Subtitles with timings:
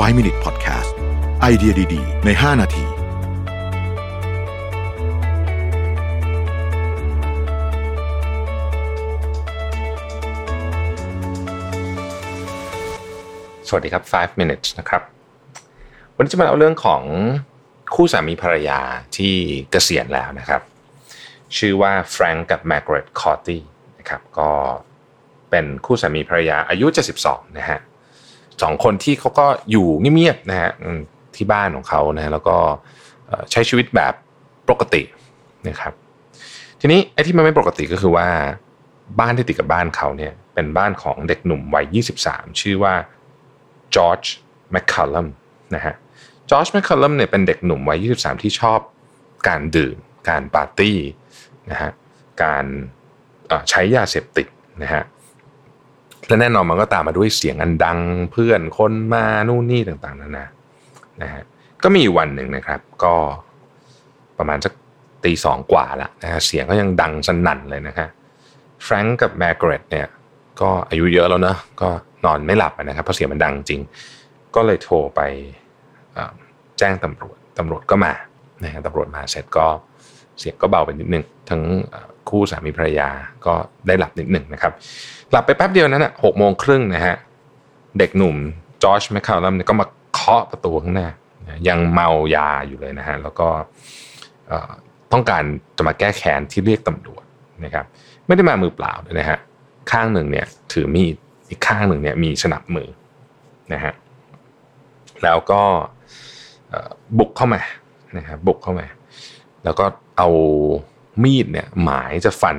[0.00, 0.90] 5 Minute Podcast
[1.40, 2.84] ไอเดียดี ๆ ใน 5 นาที
[13.68, 15.02] สวัสดีครับ 5 minutes นะครับ
[16.16, 17.02] วันนี้จะมาเล่าเรื่องของ
[17.94, 18.80] คู่สามีภรรยา
[19.16, 19.34] ที่
[19.70, 20.62] เกษียณแล้วนะครับ
[21.56, 23.62] ชื่อว่าแฟรงก์กับแมกเรตคอร์ตี้
[23.98, 24.50] นะครับ ก็
[25.50, 26.86] เป็นคู่สามีภรรยาอายุ
[27.22, 27.80] 72 นะฮะ
[28.62, 30.70] สองคนที่เขาก็อยู่เงียบๆนะฮะ
[31.36, 32.56] ที่บ้านของเขานะแล้วก็
[33.50, 34.14] ใช้ชีวิตแบบ
[34.70, 35.02] ปกติ
[35.68, 35.92] นะครับ
[36.80, 38.28] ทีนี้ไอ้ที่มันไม่ปกติก็คือว่า
[39.20, 42.94] บ้านที่ติดกับบ้านเขาเนี่ยเป็นบ้านของเด็กหนุ่มวัย 23 ชื่อว่า
[43.94, 44.22] จอร์จ
[44.72, 45.28] แมคคัลลัม
[45.74, 45.94] นะฮะ
[46.50, 48.80] จอร์จแมคคัลลัมเนี่ยเป็นเด็กหนุ่มวัย 23 ที่ชอบ
[49.48, 49.96] การดื่ม
[50.28, 50.98] การปาร์ตี้
[51.70, 51.90] นะฮะ
[52.42, 52.64] การ
[53.70, 54.46] ใช้ยาเสพติด
[54.82, 55.02] นะฮะ
[56.28, 57.98] และแน่นอนมันก็ตามมาด้วยเสียงอันดัง
[58.32, 60.46] เพื่อนคนมานู่นนี่ต่างๆนานา
[61.22, 61.42] นะฮะ
[61.82, 63.14] ก็มีวันหนึ่งนะครับ ก็
[64.38, 64.72] ประมาณสัก
[65.24, 68.08] ตีสองกว่าละนะฮะเสียงก็ยังดังสนั่นเลยนะฮะ
[68.84, 70.08] แฟรงก์กับแมกเรตเนี่ย
[70.60, 71.88] ก็อายุเยอะแล้วเนอะก็
[72.24, 73.80] นอนไม่หลับนะครับเพราะเสียงมันดังจริง
[74.54, 75.20] ก็เลยโทรไป
[76.78, 78.12] แจ้งตำรวจตำรวจก็มา
[78.64, 79.66] นะฮะตำรวจมาเสร็จก็
[80.38, 81.62] เสียงก็เบาไปนิดนึงทั้ง
[82.32, 83.08] คู่สามีภรรยา
[83.46, 83.54] ก็
[83.86, 84.72] ได้หลับนิดหนึ่งนะครับ
[85.30, 87.16] หลับไปแป๊บเดียวนั้นอะหกโมงครึ่งนะฮะ
[87.98, 88.36] เด็กหนุ่ม
[88.82, 91.08] จอร์จแมคคาลัมเนี่ยก็มาเคาะประตูข้างหน้า
[91.68, 93.48] ยังเมายาอยู่เลยนะฮะแล้วก็
[95.12, 95.42] ต้องการ
[95.76, 97.24] จะมาแก้แค้นที่เรียกตำรวจ
[97.64, 97.84] นะครับ
[98.26, 99.38] ไม่ได้มามือเปล่าด้วยนะฮะ
[99.92, 101.16] ข้างหนึ่งเนี่ยถือมีด
[101.48, 102.88] อีกข้างหนึ่งเนี่ยมีสนับมือ
[103.72, 103.92] นะฮะ
[105.22, 105.62] แล้วก็
[107.18, 107.60] บุกเข้ามา
[108.16, 108.86] นะครับบุกเข้ามา
[109.64, 109.84] แล้วก็
[110.16, 110.28] เอา
[111.22, 112.56] มีดเนี่ยหมายจะฟัน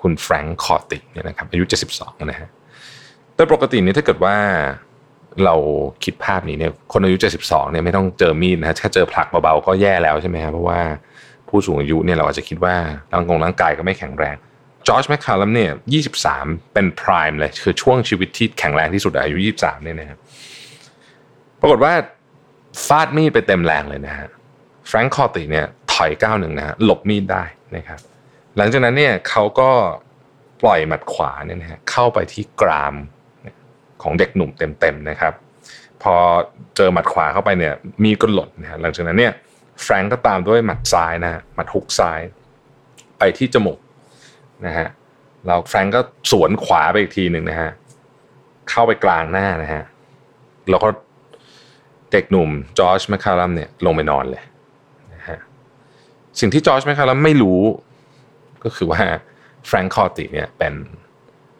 [0.00, 1.64] คุณแฟรงค์คอติเนี่ยนะครับอายุ
[1.96, 2.48] 72 นะฮะ
[3.34, 4.36] โดยปกติเนี่ยถ้าเกิดว่า
[5.44, 5.54] เรา
[6.04, 10.80] คิดภาพนี้เนี่ยคนอายุ 72 เนี่ยไม่ต้องเจอมีดนะฮะแค่เจอผลักเบาๆก็แย่แล้วใช่ไหมฮะเพราะว่า
[11.48, 12.76] ผู้สูงอายุเนี่ยเราอาจจะคิดว่า
[13.12, 14.36] ร่างกงร่างกายก็ไม่แข็งแรง
[14.86, 15.72] จอร์จแมคคาลัมเนี่ย
[16.22, 20.18] 23 เป็นพรม์เลย คือช่วงชีวิตที่แข็งแรงที่สุดอายุ 23 เนี่ยนะครับ
[21.60, 21.92] ปรากฏว่า
[22.86, 24.28] ฟาดมีดไปเต็มแรงเลยนะฮะ
[24.88, 27.44] แฟรงค์คอติเนี่ย ถอยก้าวหนึ่งนะฮะหลบมีดได้
[27.76, 28.00] นะครับ
[28.56, 29.70] หลังจากนั้นเนี่ยเขาก็
[30.62, 32.94] ปล่อยหมัดขวาเนี่ยนะฮะเข้าไปที่กราม
[34.02, 35.34] ของเด็กหนุ่มเต็มๆนะครับ
[36.02, 36.14] พอ
[36.76, 39.32] เจอหมัดขวาเข้าไปเนี่ยมีก็หล่นนะฮะหลังจากนั้นเนี่ย
[39.82, 42.20] แฟรงก์ก็ตามด้วยหมัดซ้ายนะฮะหมัดฮุกซ้าย
[43.18, 43.78] ไปที่จมูก
[44.66, 44.88] นะฮะ
[45.46, 46.00] เราแฟรงก์ก็
[46.30, 47.70] สวนขวาไปอีกทีหนึ่งนะฮะ
[48.70, 49.82] เข้าไปกลางหน้านะฮะ
[50.70, 50.88] แล้วก็
[52.12, 54.42] เด็กหนุ่มจอร์จแมคคาลัมเนี่ยลงไปนอนเลย
[56.40, 57.60] สิ่งที่จอร์จแมคคาลัมไม่รู้
[58.64, 59.00] ก็คือว่า
[59.66, 60.74] แฟรงก์คอติเนี่ยเป็น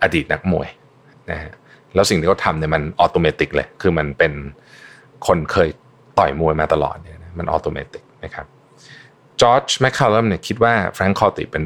[0.03, 0.69] อดีตนักมวย
[1.31, 1.53] นะฮะ
[1.95, 4.33] แล้วสิ่งที่เขาทำเนี่ยมัน automatic เลย คือมันเป็น
[5.27, 5.69] คนเคย
[6.19, 8.47] ต่อยมวยมาตลอดเนี่ยนะมัน automatic นะครับ
[9.41, 11.65] จอร์จแมคคาลัมเนี่ยคิดว่าแฟรงก์คอติเป็น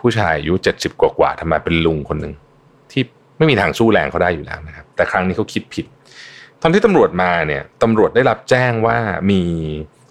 [0.00, 2.34] ผู้ชายอายุเจ็ดสิบกว่าทำไมเป็นลุงคนหนึ่ง
[2.92, 3.02] ที่
[3.38, 5.86] ไม่มีทางสู้แรงเขาได้อยู่แล้วนะครับ แต่ครั้งนี้เขาคิดผิด
[6.62, 8.98] ตอนที่ตำรวจมาเนี่ยตำรวจได้รับแจ้งว่า
[9.30, 9.42] มี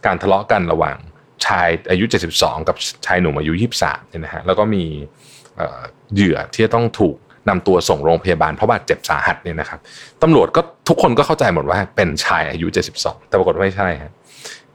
[0.05, 0.97] การทะเลาะกันระหว่าง
[1.47, 2.05] ชายอายุ
[2.37, 2.75] 72 กับ
[3.05, 4.83] ชายหนุ่มอายุ 23เนี่ยนะฮะแล้วก็มี
[6.13, 7.15] เหยื่อที่จะต้องถูก
[7.49, 9.79] นำตัวส่งโรงพยาบาลเพราะบาดเจ็บสาหัสเนี่ยนะครับ
[10.23, 12.67] ตำรวจก็ทุกคนก็เข้าใจหมดว่าเป็นชายอายุ
[12.99, 14.11] 72 แต่ปรากฏไม่ใช่ฮะ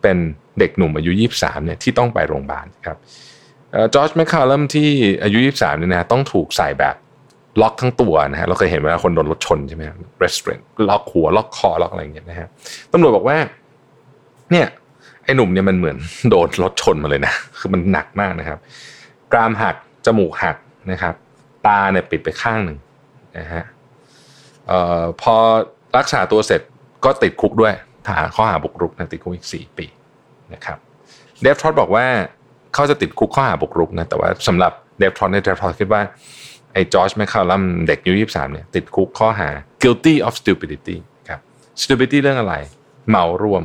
[0.03, 0.17] เป็น
[0.59, 2.99] เด็กหนุ่มอายุ 23เนี่ยที่ต้องไปโรงพยาบาลครับ
[3.95, 4.89] จอร์จแมคคาลัมที่
[5.23, 6.97] อายุ 23เนี่ยนะต้องถูกใส่แบบ
[7.63, 12.49] ล็อกทั้งตัวนะฮะเราเคยเห็นเวลาคนโดนรถชนใช่ไหมครับ restraint ล็อกหัวล็อกคอล็อกอะไรอย่างเงี้ยนะฮะ
[12.93, 13.37] ตำรวจบอกว่า
[14.51, 14.67] เนี่ย
[15.25, 15.97] ไอ้หนุ่มเนี่ยมันเหมือน
[16.31, 18.59] โดนรถชนมาเลยนะ คือมันหนักมากนะครับ
[19.33, 20.57] กรามหัก จมูกหัก
[20.91, 21.15] นะครับ
[21.67, 22.79] ตาเนี่ยปิดไปข้างหนึ่ง
[23.39, 23.65] นะฮะ
[24.67, 25.35] เอ่อพอ
[25.99, 26.61] รักษาตัวเสร็จ
[27.05, 27.75] ก็ติดคุกด้วย
[28.07, 29.87] ฐานข้อหาบุกรุกนะติดคุกอีกสี่ปี
[30.55, 30.79] นะครับ
[31.43, 32.07] เดฟทรอตบอกว่า
[32.75, 36.03] เขาจะติดคุกข้อหาบุกรุกนะ แต่ว่าสำหรับเดฟทรอนในเดฟทรอนคิดว่า
[36.73, 39.49] ไอ้จอร์จแมคคาลัมเด็กอายุยี่สามเนี่ยติดคุกข้อหา
[39.83, 40.97] guilty of stupidity
[41.29, 41.41] ครับ
[41.83, 42.55] stupidity เรื่องอะไร
[43.09, 43.63] เหมารวม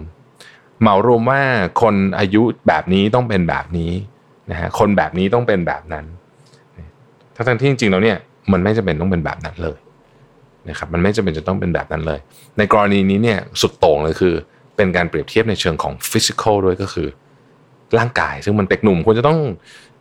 [0.81, 1.41] เหมารวมว่า
[1.81, 3.91] คนอายุแบบนี้ต้องเป็นแบบนี้
[4.51, 6.05] นะฮะคนแบบนี้ต้องเป็นแบบนั้น
[7.35, 8.17] ทั้งที่จริงๆแล้วเนี่ย
[8.51, 9.77] มันไม่จำเป็นต้องเป็นแบบนั้นเลย
[10.69, 12.19] นะครับมันไม่จำเป็นจะต้องเป็นแบบนั้นเลย
[12.57, 14.33] ในกรณีนี้เนี่ยสุดโต่งเลยคือ
[14.75, 17.07] เป็นการเปรียบเทียบในเชิงของ physical ด้วยก็คือ
[17.97, 19.39] ร่างกาย ซึ่งมันเด็กหนุ่มควรจะต้อง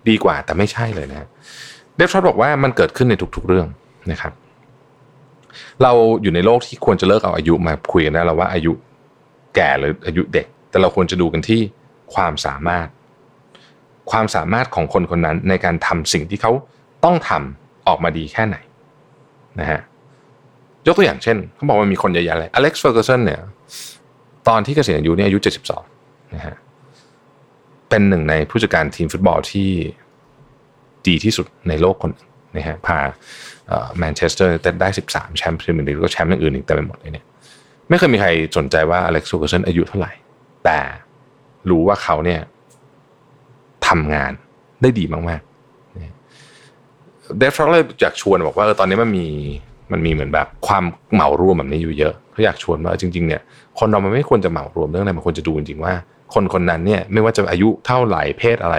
[0.08, 1.28] ดีกว่าแต่ไม่ใช่เลยนะ
[1.96, 3.66] เดฟทรอตบอกว่ามันเกิดขึ้นในทุกๆเรื่อง
[4.12, 4.32] นะครับ
[5.82, 5.92] เรา
[6.22, 8.72] อยู่ในโลกที่ควรจะเลิกเอาอายุมาคุยกันได้แล้วว่าอายุ
[9.54, 10.46] แก่หรืออายุเด็ก
[10.76, 11.60] แต่เราควรจะดูกันที่
[12.14, 12.88] ความสามารถ
[14.10, 16.52] ความสามารถของคนคนนั้นในการทำสิ่งที่เขา
[17.04, 18.56] ต้องทำออกมาดีแค่ไหน
[19.60, 19.80] นะฮะ
[20.86, 23.40] ยกตัวอย่างเช่นเขาบอกว่ามีคนเยอะแยะเลยอเล็กซ์เฟอร์ก s สันเนี่ย
[24.48, 25.38] ตอนที่เกษียณอายุเนี่ยอายุ
[25.86, 26.54] 72นะฮะ
[27.88, 29.68] เป็นหนึ่งในผู้จัดการทีมฟุตบอลที่
[31.08, 32.12] ดีที่สุดในโลกคน
[32.56, 32.98] นะฮะพา
[33.98, 37.26] แมนเชสเตอร์แต่ได้ 13 แชมป์พรีเมียร์ลีกแล้วก็แชมป์อื่นอีกเต็มไปหมดเลยเนี่ย
[37.88, 40.12] ไม่เคยมีใครสนใจว่าอเล็กซ์เฟอร์กูสันอายุเท่าไหร่
[40.66, 40.78] แต่
[41.70, 42.40] รู้ว่าเขาเนี่ย
[43.88, 44.32] ทำงาน
[44.82, 49.26] ได้ดีมากๆเดฟฟร์เลยอยากชวนบอกว่าตอนนี้มันมี
[49.92, 50.84] มันมีเหมือนแบบความ
[51.14, 53.40] เหมารวมแบบนี้อยู่เยอะเขาอยากชวนว่าจริงๆเนี่ย
[53.78, 55.94] คนเรามันไม่ควรจะเหมารวมเรื่องอะไรมันควรจะดูจริงๆว่า
[56.34, 58.76] คนคนนั้นเนี่ยไม่ว่าจะอายุเท่าไหร่เพศอะไร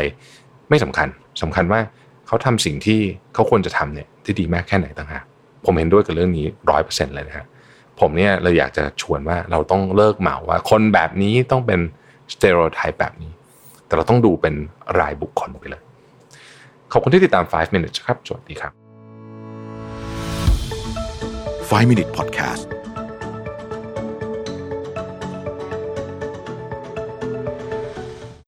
[0.70, 1.08] ไม่สำคัญ
[1.42, 1.80] สำคัญว่า
[2.28, 3.00] เขาทำสิ่งที่
[3.34, 5.24] เขาควรจะทำเนี่ยที่ดีมากแค่ไหนต่างหาก
[5.66, 7.46] ผมเห็นด้วยกับเรื่องนี้ร้อยเปอร์เซ็นต์เลยนะฮะ
[8.00, 11.80] ผมเนี่ยเราอยากจะชวนว่าเราต้องเลิกเหมาว่า คนแบบนี้ต้องเป็น
[12.34, 13.32] stereotype แบบนี้
[13.88, 14.56] แต่เราต้องดูเป็น
[15.00, 15.82] รายบุคคลไปเลย
[16.92, 18.74] ขอบคุณที่ติดตาม 5 minutes ครับ สวัสดีครับ
[21.70, 22.77] 5 Minute Podcast